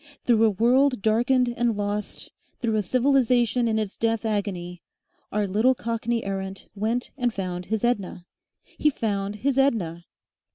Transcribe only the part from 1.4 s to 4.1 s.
and lost, through a civilisation in its